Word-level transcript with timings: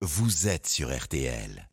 vous 0.00 0.46
êtes 0.46 0.68
sur 0.68 0.96
RTL. 0.96 1.68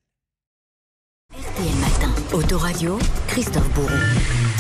Autoradio, 2.36 3.00
Christophe 3.28 3.70
Bourreau. 3.70 3.88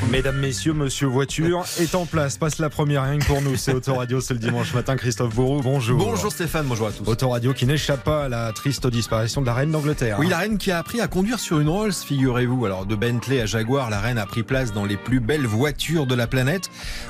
Mesdames, 0.09 0.38
Messieurs, 0.38 0.72
Monsieur 0.72 1.08
Voiture 1.08 1.66
est 1.78 1.94
en 1.94 2.05
place. 2.05 2.37
Passe 2.37 2.59
la 2.59 2.69
première 2.69 3.03
rien 3.03 3.17
que 3.17 3.25
pour 3.25 3.42
nous. 3.42 3.58
C'est 3.58 3.74
Autoradio, 3.74 4.21
c'est 4.21 4.33
le 4.33 4.40
dimanche 4.40 4.74
matin. 4.74 4.96
Christophe 4.96 5.35
Bourreau, 5.35 5.62
bonjour. 5.62 5.98
Bonjour 5.98 6.32
Stéphane, 6.32 6.67
bonjour 6.67 6.88
à 6.88 6.92
tous. 6.93 7.06
Autoradio 7.06 7.53
qui 7.53 7.66
n'échappe 7.66 8.05
pas 8.05 8.25
à 8.25 8.30
la 8.30 8.54
triste 8.54 8.88
disparition 8.88 9.42
de 9.42 9.46
la 9.46 9.54
reine 9.54 9.71
d'Angleterre. 9.71 10.16
Oui, 10.20 10.30
la 10.30 10.38
reine 10.38 10.57
qui 10.57 10.71
a 10.71 10.78
appris 10.78 11.02
à 11.02 11.07
conduire 11.10 11.38
sur 11.39 11.60
une 11.60 11.68
Rolls, 11.68 11.92
figurez-vous. 11.92 12.66
Alors, 12.66 12.86
de 12.86 12.96
Bentley 12.96 13.42
à 13.42 13.46
Jaguar, 13.46 13.89
la 13.89 14.00
reine 14.00 14.20
a 14.20 14.26
pris 14.26 14.44
place 14.44 14.71
dans 14.71 14.86
les 14.86 14.96
plus 14.96 15.20
belles 15.20 15.46
voitures 15.46 16.05
de 16.07 16.16
la 16.16 16.28
planète. 16.28 16.70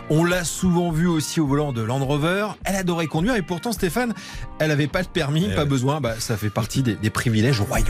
On 0.10 0.24
l'a 0.24 0.44
souvent 0.44 0.90
vue 0.90 1.08
aussi 1.08 1.40
au 1.40 1.46
volant 1.46 1.74
de 1.74 1.84
Land 1.84 2.04
Rover. 2.04 2.48
Elle 2.64 2.76
adorait 2.76 3.06
conduire 3.06 3.36
et 3.36 3.44
pourtant, 3.44 3.72
Stéphane, 3.72 4.16
elle 4.58 4.70
n'avait 4.70 4.88
pas 4.88 5.04
de 5.04 5.10
permis, 5.10 5.50
Eh 5.52 5.56
pas 5.56 5.66
besoin. 5.66 6.02
Bah, 6.02 6.16
ça 6.18 6.38
fait 6.38 6.50
partie 6.50 6.82
des, 6.82 6.96
des 6.96 7.12
privilèges 7.12 7.62
royaux. 7.62 7.86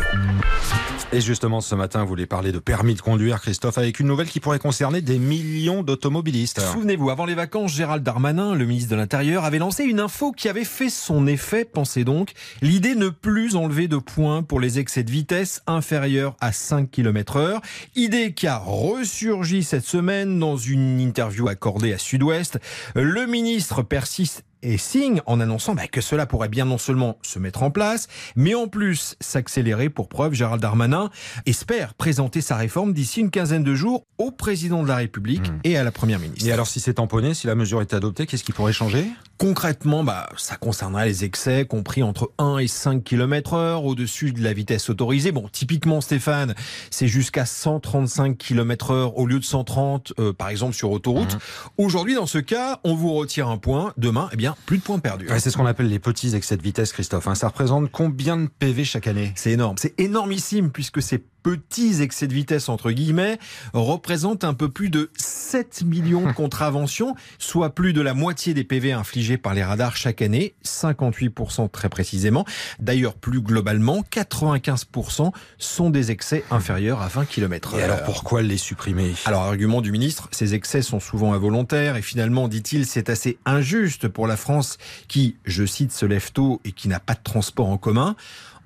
Et 1.13 1.21
justement, 1.21 1.61
ce 1.61 1.75
matin, 1.75 2.01
vous 2.01 2.07
voulez 2.09 2.25
parler 2.25 2.51
de 2.51 2.59
permis 2.65 2.95
de 2.95 3.01
conduire, 3.01 3.39
Christophe, 3.39 3.77
avec 3.77 3.99
une 3.99 4.07
nouvelle 4.07 4.27
qui 4.27 4.39
pourrait 4.39 4.59
concerner 4.59 5.01
des 5.01 5.19
millions 5.19 5.83
d'automobilistes. 5.83 6.59
Souvenez-vous, 6.59 7.11
avant 7.11 7.25
les 7.25 7.35
vacances, 7.35 7.71
Gérald 7.71 8.03
Darmanin, 8.03 8.55
le 8.55 8.65
ministre 8.65 8.89
de 8.89 8.95
l'Intérieur, 8.95 9.45
avait 9.45 9.59
lancé 9.59 9.83
une 9.83 9.99
info 9.99 10.31
qui 10.31 10.49
avait 10.49 10.65
fait 10.65 10.89
son 10.89 11.27
effet. 11.27 11.63
Pensez 11.63 12.03
donc, 12.03 12.33
l'idée 12.61 12.95
ne 12.95 13.09
plus 13.09 13.55
enlever 13.55 13.87
de 13.87 13.97
points 13.97 14.41
pour 14.41 14.59
les 14.59 14.79
excès 14.79 15.03
de 15.03 15.11
vitesse 15.11 15.61
inférieurs 15.67 16.35
à 16.41 16.51
5 16.51 16.89
km 16.89 17.37
heure. 17.37 17.61
Idée 17.95 18.33
qui 18.33 18.47
a 18.47 18.57
ressurgi 18.57 19.63
cette 19.63 19.85
semaine 19.85 20.39
dans 20.39 20.57
une 20.57 20.99
interview 20.99 21.47
accordée 21.47 21.93
à 21.93 21.99
Sud-Ouest. 21.99 22.59
Le 22.95 23.27
ministre 23.27 23.83
persiste 23.83 24.43
et 24.65 24.77
signe 24.77 25.21
en 25.25 25.39
annonçant 25.39 25.75
bah, 25.75 25.87
que 25.87 26.01
cela 26.01 26.25
pourrait 26.25 26.49
bien 26.49 26.65
non 26.65 26.77
seulement 26.77 27.17
se 27.21 27.39
mettre 27.39 27.63
en 27.63 27.71
place, 27.71 28.07
mais 28.35 28.55
en 28.55 28.67
plus 28.67 29.15
s'accélérer. 29.21 29.89
Pour 29.89 30.09
preuve, 30.09 30.33
Gérald 30.33 30.61
Darmanin 30.61 31.09
espère 31.45 31.93
présenter 31.93 32.41
sa 32.41 32.55
réforme 32.55 32.93
d'ici 32.93 33.21
une 33.21 33.29
quinzaine 33.29 33.63
de 33.63 33.75
jours 33.75 34.03
au 34.17 34.31
président 34.31 34.83
de 34.83 34.87
la 34.87 34.97
République 34.97 35.45
Mmh. 35.45 35.59
et 35.63 35.77
à 35.77 35.83
la 35.83 35.91
première 35.91 36.19
ministre. 36.19 36.47
Et 36.47 36.51
alors, 36.51 36.67
si 36.67 36.79
c'est 36.79 36.95
tamponné, 36.95 37.33
si 37.33 37.47
la 37.47 37.55
mesure 37.55 37.81
est 37.81 37.93
adoptée, 37.93 38.25
qu'est-ce 38.25 38.43
qui 38.43 38.51
pourrait 38.51 38.73
changer? 38.73 39.05
Concrètement, 39.37 40.03
bah, 40.05 40.29
ça 40.37 40.55
concernerait 40.55 41.07
les 41.07 41.25
excès 41.25 41.65
compris 41.65 42.03
entre 42.03 42.31
1 42.37 42.59
et 42.59 42.67
5 42.67 43.03
km 43.03 43.53
heure 43.53 43.83
au-dessus 43.83 44.31
de 44.31 44.41
la 44.41 44.53
vitesse 44.53 44.89
autorisée. 44.89 45.33
Bon, 45.33 45.49
typiquement, 45.51 45.99
Stéphane, 45.99 46.55
c'est 46.89 47.09
jusqu'à 47.09 47.45
135 47.45 48.37
km 48.37 48.91
heure 48.91 49.17
au 49.17 49.25
lieu 49.27 49.39
de 49.39 49.43
130, 49.43 50.13
euh, 50.19 50.31
par 50.31 50.47
exemple, 50.49 50.73
sur 50.73 50.89
autoroute. 50.91 51.37
Aujourd'hui, 51.77 52.15
dans 52.15 52.27
ce 52.27 52.37
cas, 52.37 52.79
on 52.85 52.95
vous 52.95 53.13
retire 53.13 53.49
un 53.49 53.57
point. 53.57 53.93
Demain, 53.97 54.29
eh 54.31 54.37
bien, 54.37 54.55
plus 54.65 54.77
de 54.77 54.83
points 54.83 54.99
perdus. 54.99 55.27
Ouais, 55.29 55.39
C'est 55.39 55.49
ce 55.49 55.57
qu'on 55.57 55.65
appelle 55.65 55.89
les 55.89 55.99
petits 55.99 56.33
excès 56.33 56.55
de 56.55 56.63
vitesse, 56.63 56.93
Christophe. 56.93 57.27
hein. 57.27 57.35
Ça 57.35 57.49
représente 57.49 57.91
combien 57.91 58.37
de 58.37 58.47
PV 58.47 58.85
chaque 58.85 59.07
année? 59.07 59.33
C'est 59.35 59.51
énorme. 59.51 59.75
C'est 59.77 59.99
énormissime 59.99 60.71
puisque 60.71 61.01
ces 61.01 61.21
petits 61.45 62.01
excès 62.01 62.25
de 62.25 62.33
vitesse, 62.33 62.69
entre 62.69 62.89
guillemets, 62.89 63.37
représentent 63.71 64.43
un 64.43 64.55
peu 64.55 64.67
plus 64.67 64.89
de 64.89 65.11
7 65.15 65.83
millions 65.85 66.25
de 66.25 66.31
contraventions, 66.33 67.13
soit 67.37 67.75
plus 67.75 67.93
de 67.93 68.01
la 68.01 68.15
moitié 68.15 68.55
des 68.55 68.63
PV 68.63 68.93
infligés 68.93 69.37
par 69.37 69.53
les 69.53 69.63
radars 69.63 69.95
chaque 69.95 70.23
année, 70.23 70.55
58% 70.65 71.69
très 71.69 71.87
précisément. 71.87 72.45
D'ailleurs, 72.79 73.13
plus 73.13 73.41
globalement, 73.41 74.03
95% 74.11 75.33
sont 75.59 75.89
des 75.91 76.09
excès 76.09 76.43
inférieurs 76.49 77.03
à 77.03 77.09
20 77.09 77.25
km 77.25 77.75
Et 77.77 77.83
alors, 77.83 78.01
pourquoi 78.01 78.41
les 78.41 78.57
supprimer? 78.57 79.13
Alors, 79.25 79.43
argument 79.43 79.81
du 79.81 79.91
ministre, 79.91 80.27
ces 80.31 80.55
excès 80.55 80.81
sont 80.81 80.99
souvent 80.99 81.33
involontaires 81.33 81.95
et 81.95 82.01
finalement, 82.01 82.47
dit-il, 82.47 82.87
c'est 82.87 83.11
assez 83.11 83.37
injuste 83.45 84.07
pour 84.07 84.25
la 84.25 84.35
France 84.35 84.79
qui, 85.07 85.35
je 85.45 85.63
cite, 85.63 85.91
se 85.91 86.07
lève 86.07 86.31
tôt 86.31 86.59
et 86.65 86.71
qui 86.71 86.87
n'a 86.87 86.99
pas 86.99 87.13
de 87.13 87.21
transport 87.23 87.69
en 87.69 87.77
commun. 87.77 88.15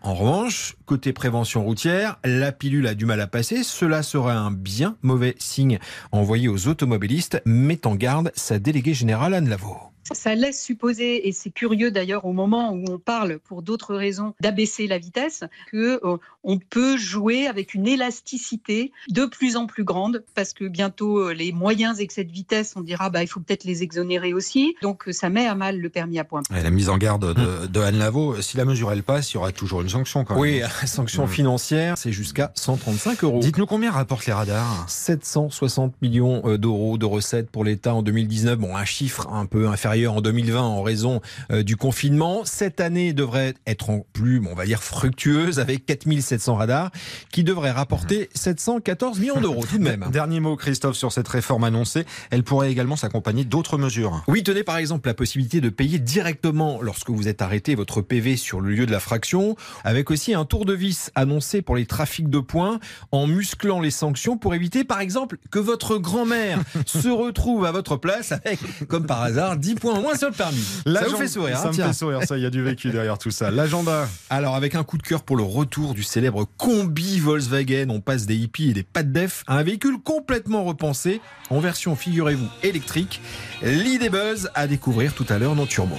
En 0.02 0.14
revanche, 0.14 0.78
côté 0.90 1.14
prévention 1.14 1.64
routière, 1.64 2.18
la 2.26 2.52
pilule 2.52 2.88
a 2.88 2.96
du 2.96 3.06
mal 3.06 3.22
à 3.22 3.28
passer. 3.28 3.62
Cela 3.62 4.02
serait 4.02 4.34
un 4.34 4.50
bien 4.50 4.98
mauvais 5.04 5.36
signe 5.38 5.78
envoyé 6.12 6.48
aux 6.48 6.68
automobilistes, 6.68 7.44
met 7.46 7.86
en 7.86 7.94
garde 7.94 8.32
sa 8.34 8.58
déléguée 8.58 8.96
générale 8.96 9.36
Anne 9.36 9.50
Lavaux. 9.50 9.78
Ça 10.12 10.34
laisse 10.34 10.60
supposer, 10.60 11.28
et 11.28 11.32
c'est 11.32 11.52
curieux 11.52 11.92
d'ailleurs 11.92 12.26
au 12.26 12.34
moment 12.34 12.72
où 12.72 12.84
on 12.90 12.98
parle 12.98 13.38
pour 13.38 13.62
d'autres 13.62 13.96
raisons 13.96 14.34
d'abaisser 14.42 14.88
la 14.88 14.98
vitesse, 14.98 15.44
que 15.72 16.00
euh, 16.04 16.18
on 16.44 16.58
peut 16.58 16.98
jouer 16.98 17.46
avec 17.46 17.76
une 17.76 17.88
élasticité 17.88 18.92
de 19.10 19.26
plus 19.26 19.56
en 19.56 19.68
plus 19.68 19.84
grande 19.84 20.24
parce 20.34 20.54
que 20.54 20.66
bientôt 20.66 21.20
euh, 21.20 21.34
les 21.34 21.52
moyens 21.52 22.00
excès 22.00 22.24
de 22.24 22.32
vitesse, 22.32 22.74
on 22.76 22.82
dira 22.82 23.12
bah 23.12 23.22
il 23.22 23.28
faut 23.28 23.40
peut-être 23.40 23.66
les 23.66 23.84
exonérer 23.84 24.34
aussi. 24.34 24.76
Donc 24.82 25.04
ça 25.12 25.30
met 25.30 25.46
à 25.46 25.54
mal 25.54 25.80
le 25.80 25.90
permis 25.90 26.18
à 26.18 26.24
point. 26.24 26.42
La 26.50 26.72
mise 26.72 26.90
en 26.90 26.98
garde 26.98 27.36
de, 27.36 27.68
de 27.68 27.80
Anne 27.80 28.00
Lavaux, 28.00 28.42
si 28.42 28.58
la 28.58 28.66
mesure 28.66 28.92
elle 28.92 29.04
passe, 29.04 29.32
il 29.32 29.36
y 29.36 29.38
aura 29.38 29.52
toujours 29.52 29.82
une 29.82 29.90
sanction 29.90 30.24
quand 30.24 30.34
même. 30.34 30.42
Oui, 30.42 30.62
sanction 30.88 31.26
Mmh. 31.26 31.30
financière, 31.30 31.98
c'est 31.98 32.12
jusqu'à 32.12 32.52
135 32.56 33.24
euros. 33.24 33.40
Dites-nous 33.40 33.66
combien 33.66 33.92
rapportent 33.92 34.26
les 34.26 34.34
radars? 34.34 34.86
760 34.88 36.02
millions 36.02 36.42
euh, 36.46 36.58
d'euros 36.58 36.98
de 36.98 37.06
recettes 37.06 37.50
pour 37.50 37.64
l'État 37.64 37.94
en 37.94 38.02
2019. 38.02 38.58
Bon, 38.58 38.76
un 38.76 38.86
chiffre 38.86 39.28
un 39.32 39.46
peu 39.46 39.68
inférieur 39.68 40.14
en 40.14 40.22
2020 40.22 40.62
en 40.62 40.82
raison 40.82 41.22
euh, 41.52 41.64
du 41.64 41.76
confinement. 41.76 42.42
Cette 42.46 42.80
année 42.80 43.14
devrait 43.14 43.54
être 43.68 43.90
en 43.90 44.06
plus, 44.14 44.42
on 44.50 44.56
va 44.56 44.66
dire, 44.66 44.82
fructueuse 44.84 45.60
avec 45.60 45.86
4700 45.86 46.56
radars 46.56 46.92
qui 47.32 47.44
devraient 47.44 47.72
rapporter 47.72 48.30
714 48.34 49.20
millions 49.20 49.42
d'euros 49.42 49.66
tout 49.70 49.78
de 49.78 49.84
même. 49.84 50.06
Dernier 50.12 50.40
mot, 50.40 50.56
Christophe, 50.56 50.96
sur 50.96 51.12
cette 51.12 51.28
réforme 51.28 51.64
annoncée. 51.64 52.06
Elle 52.32 52.44
pourrait 52.44 52.72
également 52.72 52.96
s'accompagner 52.96 53.44
d'autres 53.46 53.78
mesures. 53.78 54.24
Oui, 54.28 54.44
tenez 54.44 54.64
par 54.64 54.78
exemple 54.78 55.08
la 55.08 55.14
possibilité 55.14 55.62
de 55.62 55.70
payer 55.70 56.00
directement 56.00 56.82
lorsque 56.82 57.10
vous 57.10 57.28
êtes 57.28 57.42
arrêté 57.42 57.76
votre 57.76 58.02
PV 58.02 58.38
sur 58.38 58.62
le 58.62 58.72
lieu 58.72 58.86
de 58.86 58.92
la 58.92 59.00
fraction, 59.00 59.56
avec 59.84 60.12
aussi 60.12 60.34
un 60.34 60.46
tour 60.46 60.66
de 60.66 60.69
vis 60.74 61.12
annoncé 61.16 61.62
pour 61.62 61.76
les 61.76 61.86
trafics 61.86 62.30
de 62.30 62.40
points, 62.40 62.80
en 63.12 63.28
musclant 63.28 63.80
les 63.82 63.92
sanctions 63.92 64.38
pour 64.38 64.54
éviter 64.56 64.84
par 64.84 65.00
exemple 65.02 65.38
que 65.52 65.60
votre 65.60 65.98
grand-mère 65.98 66.60
se 66.86 67.08
retrouve 67.08 67.66
à 67.66 67.72
votre 67.72 67.98
place 67.98 68.32
avec, 68.32 68.60
comme 68.88 69.06
par 69.06 69.22
hasard, 69.22 69.58
10 69.58 69.76
points 69.76 69.94
en 69.96 70.02
moins 70.02 70.16
sur 70.16 70.30
le 70.30 70.34
permis. 70.36 70.58
Ça 70.60 70.82
vous 70.86 70.92
L'agenda- 70.94 71.18
fait 71.18 71.28
sourire, 71.28 71.58
Ça 71.58 71.64
hein, 71.66 71.70
me 71.70 71.74
tiens. 71.74 71.88
fait 71.88 71.94
sourire, 71.94 72.24
ça, 72.24 72.38
il 72.38 72.44
y 72.44 72.46
a 72.46 72.50
du 72.50 72.62
vécu 72.62 72.90
derrière 72.90 73.18
tout 73.18 73.32
ça. 73.32 73.52
L'agenda. 73.52 74.08
Alors, 74.30 74.56
avec 74.56 74.76
un 74.76 74.84
coup 74.84 74.98
de 74.98 75.04
cœur 75.04 75.24
pour 75.24 75.38
le 75.38 75.44
retour 75.44 75.94
du 75.94 76.04
célèbre 76.04 76.46
combi 76.58 77.20
Volkswagen, 77.20 77.88
on 77.90 78.02
passe 78.02 78.26
des 78.26 78.36
hippies 78.36 78.70
et 78.70 78.74
des 78.74 78.84
pas 78.84 79.04
de 79.04 79.12
def 79.12 79.44
à 79.48 79.58
un 79.58 79.64
véhicule 79.64 79.98
complètement 80.04 80.64
repensé, 80.64 81.22
en 81.50 81.60
version, 81.60 81.96
figurez-vous, 81.96 82.48
électrique. 82.64 83.22
L'idée 83.62 84.10
buzz 84.10 84.50
à 84.56 84.68
découvrir 84.68 85.14
tout 85.14 85.26
à 85.30 85.38
l'heure 85.40 85.56
dans 85.56 85.66
Turbo. 85.66 85.96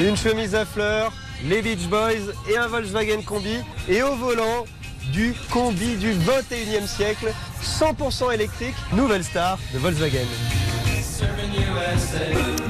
une 0.00 0.16
chemise 0.16 0.54
à 0.54 0.64
fleurs, 0.64 1.12
les 1.44 1.62
Beach 1.62 1.86
Boys 1.88 2.32
et 2.50 2.56
un 2.56 2.66
Volkswagen 2.66 3.22
Combi. 3.22 3.58
Et 3.88 4.02
au 4.02 4.14
volant, 4.16 4.64
du 5.12 5.34
combi 5.50 5.96
du 5.96 6.12
21e 6.12 6.86
siècle, 6.86 7.32
100% 7.62 8.32
électrique, 8.34 8.74
nouvelle 8.92 9.24
star 9.24 9.58
de 9.72 9.78
Volkswagen. 9.78 10.26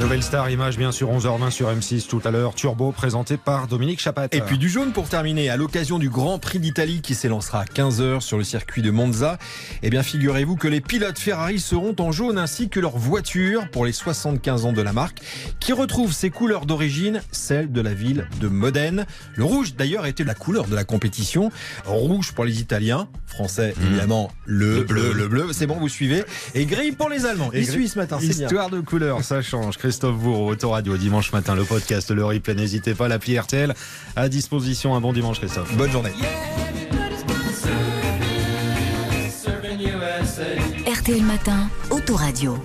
Nouvelle 0.01 0.23
star, 0.23 0.51
image 0.51 0.77
bien 0.77 0.93
sûr 0.93 1.11
11h20 1.11 1.51
sur 1.51 1.69
M6 1.71 2.07
tout 2.07 2.21
à 2.25 2.31
l'heure. 2.31 2.55
Turbo 2.55 2.93
présenté 2.93 3.37
par 3.37 3.67
Dominique 3.67 4.01
Chapat. 4.01 4.29
Et 4.33 4.41
puis 4.41 4.59
du 4.59 4.69
jaune 4.69 4.93
pour 4.93 5.09
terminer, 5.09 5.49
à 5.51 5.57
l'occasion 5.57 5.99
du 5.99 6.09
Grand 6.11 6.39
Prix 6.39 6.59
d'Italie 6.61 7.01
qui 7.01 7.15
s'élancera 7.15 7.61
à 7.63 7.65
15h 7.65 8.21
sur 8.21 8.39
le 8.39 8.45
circuit 8.45 8.83
de 8.83 8.91
Monza, 8.91 9.39
eh 9.83 9.91
bien 9.91 10.03
figurez-vous 10.03 10.57
que 10.57 10.69
les 10.69 10.81
pilotes 10.81 11.19
Ferrari 11.19 11.59
seront 11.59 11.97
en 11.99 12.13
jaune 12.13 12.39
ainsi 12.39 12.69
que 12.69 12.79
leur 12.79 12.97
voiture 12.97 13.69
pour 13.71 13.85
les 13.87 13.93
75 13.93 14.67
ans 14.67 14.73
de 14.73 14.83
la 14.83 14.93
marque 14.93 15.19
qui 15.61 15.73
retrouve 15.73 16.13
ses 16.13 16.31
couleurs 16.31 16.67
d'origine, 16.67 17.21
celles 17.33 17.73
de 17.73 17.81
la 17.81 17.95
ville 17.95 18.29
de 18.41 18.49
Modène. 18.49 19.07
Le 19.35 19.45
rouge 19.45 19.75
d'ailleurs 19.77 20.07
était 20.07 20.25
la 20.25 20.35
couleur 20.35 20.67
de 20.67 20.75
la 20.77 20.85
compétition, 20.85 21.51
rouge 21.87 22.33
pour 22.33 22.45
les 22.45 22.61
Italiens, 22.61 23.09
français 23.27 23.75
évidemment 23.83 24.31
le, 24.45 24.83
bleu, 24.85 25.13
le 25.13 25.27
bleu, 25.27 25.49
c'est 25.53 25.67
bon 25.67 25.77
vous 25.77 25.89
suivez, 25.89 26.23
et 26.55 26.65
gris 26.67 26.93
pour 26.93 27.09
les 27.09 27.25
Allemands. 27.27 27.51
Et 27.53 27.61
Ils 27.61 27.65
gris- 27.67 27.73
suivent 27.73 27.91
ce 27.93 27.99
matin, 27.99 28.19
c'est 28.21 28.29
bien. 28.37 28.47
Histoire 28.47 28.71
de 28.77 28.85
couleur, 28.87 29.23
ça 29.25 29.43
change. 29.43 29.79
Christophe 29.79 30.17
Bourreau, 30.17 30.51
Autoradio, 30.51 30.97
dimanche 30.97 31.33
matin, 31.33 31.55
le 31.55 31.65
podcast, 31.65 32.11
le 32.11 32.25
replay. 32.25 32.55
N'hésitez 32.55 32.95
pas, 32.95 33.09
l'appli 33.09 33.39
RTL 33.39 33.75
à 34.15 34.29
disposition. 34.29 34.95
Un 34.95 35.01
bon 35.01 35.13
dimanche, 35.13 35.39
Christophe. 35.39 35.75
Bonne 35.77 35.91
journée. 35.91 36.13
RTL 40.87 41.23
Matin, 41.23 41.69
Autoradio. 41.91 42.59